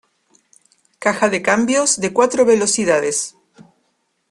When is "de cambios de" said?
1.29-2.11